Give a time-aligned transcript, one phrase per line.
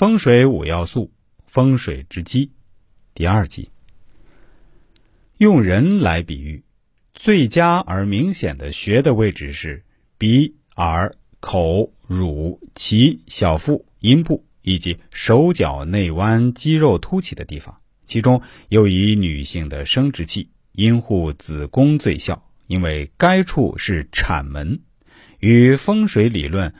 [0.00, 1.12] 风水五要素，
[1.44, 2.52] 风水之基，
[3.12, 3.68] 第二集。
[5.36, 6.62] 用人来比喻，
[7.12, 9.84] 最佳而明显的穴的位置是
[10.16, 17.78] 鼻、耳、口、乳、脐、小腹、阴部以及手脚内弯肌肉凸起的地方。
[18.06, 18.40] 其中
[18.70, 24.80] 又以女性的生殖器阴户子宫最效，因为该处是产门，
[25.40, 26.72] 与风水理论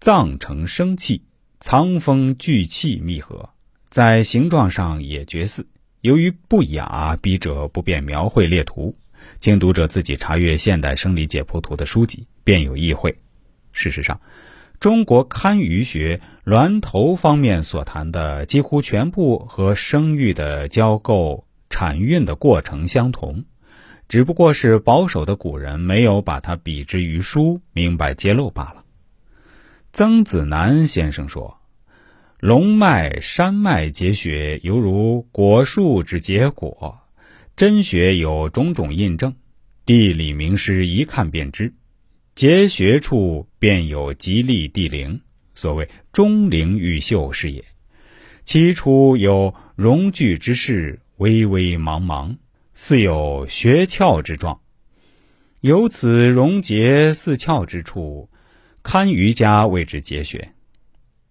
[0.00, 1.22] 藏成生气。
[1.64, 3.50] 藏风聚气密合，
[3.88, 5.68] 在形状上也绝似。
[6.00, 8.96] 由于不雅，笔者不便描绘列图，
[9.38, 13.16] 请读者自己查阅《现代生理解剖图》的书籍，便有意会。
[13.70, 14.20] 事实上，
[14.80, 23.44] 中国堪舆学峦头方面所谈的几乎全部和生育的交构、产孕的过程相同，
[24.08, 28.81] 只不过是保守的古人没有把它比之于书，明白揭露罢了。
[29.94, 31.58] 曾子南先生说
[32.40, 36.98] ：“龙脉、山脉结穴，犹如果树之结果。
[37.54, 39.34] 真穴有种种印证，
[39.84, 41.74] 地理名师一看便知。
[42.34, 45.20] 结穴处便有吉利地灵，
[45.54, 47.62] 所谓钟灵毓秀是也。
[48.42, 52.34] 其处有荣聚之势，微微茫茫，
[52.72, 54.58] 似有穴窍之状。
[55.60, 58.30] 由此溶结似窍之处。”
[58.82, 60.52] 堪舆家谓之结穴，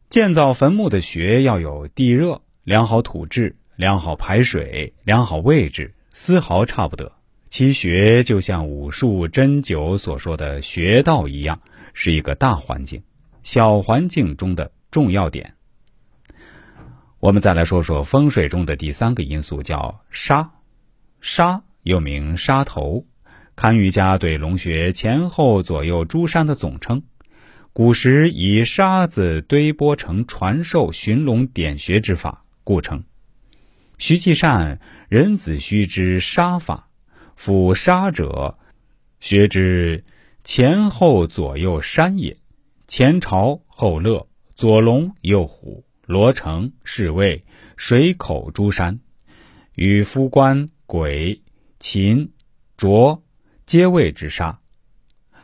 [0.07, 7.11] 建造坟墓的穴要有地热、良好土质、良好排水、良好位置，丝毫差不得。
[7.49, 11.61] 其穴就像武术针灸所说的穴道一样，
[11.94, 13.03] 是一个大环境，
[13.44, 15.53] 小环境中的重要点。
[17.19, 20.52] 我们再来说说风水中的第三个因素，叫沙。
[21.19, 23.05] 沙又名沙头，
[23.55, 27.03] 堪舆家对龙穴前后左右诸山的总称。
[27.73, 33.02] 古时以沙子堆拨成传授寻龙点穴之法，故称。
[33.97, 36.89] 徐继善人子虚之沙法，
[37.38, 38.58] 夫沙者，
[39.22, 40.03] 穴之
[40.44, 42.35] 前后左右山也。
[42.88, 47.41] 前朝后乐，左龙右虎，罗城侍卫
[47.78, 49.00] 水口诸山，
[49.75, 51.41] 与夫官鬼
[51.79, 52.34] 禽
[52.75, 53.23] 浊
[53.66, 54.60] 皆谓之沙。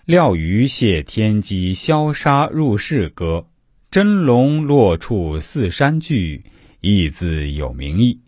[0.07, 3.45] 料鱼谢天机，消杀入室歌，
[3.89, 6.45] 真龙落处似山聚，
[6.79, 8.21] 亦自有名意。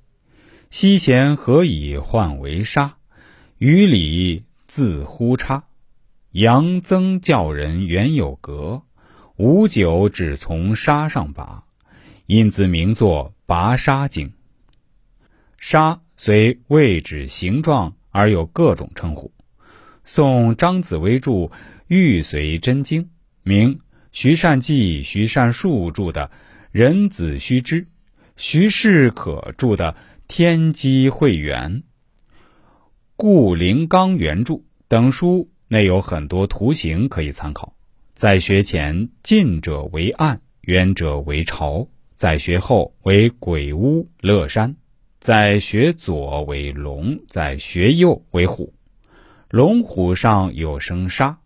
[0.69, 2.97] 西贤何以换为沙？
[3.59, 5.63] 于里自呼差。
[6.31, 8.81] 杨曾教人原有格，
[9.38, 11.63] 无酒只从沙上拔，
[12.25, 14.34] 因自名作拔沙经。
[15.57, 19.31] 沙虽位置形状而有各种称呼。
[20.12, 21.31] 宋张子薇著
[21.86, 23.03] 《玉髓真经》，
[23.44, 23.80] 明
[24.12, 26.25] 徐善记、徐善树著的
[26.72, 27.84] 《人子须知》，
[28.36, 29.94] 徐世可著的
[30.28, 31.84] 《天机会元》，
[33.16, 37.75] 顾灵刚原著等书内有很多图形可以参考。
[38.16, 44.74] 在学前，近者为岸，远者为潮；在学后为鬼屋乐山；
[45.19, 48.74] 在学左为龙，在学右为虎。
[49.50, 51.40] 龙虎上有生杀，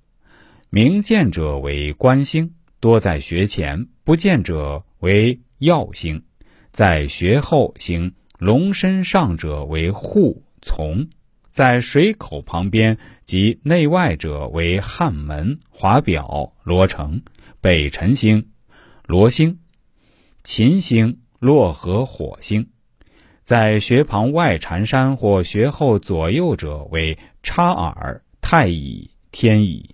[0.70, 6.22] 明见者为官星，多在学前；不见者为曜星，
[6.70, 11.08] 在学后行龙身上者为户从，
[11.50, 17.22] 在水口旁边及内外者为汉门、华表、罗城、
[17.62, 18.50] 北辰星、
[19.06, 19.60] 罗星、
[20.44, 22.68] 秦星、洛河火星。
[23.44, 29.94] 在穴旁外缠山或穴后左右者为插耳、太乙、天乙。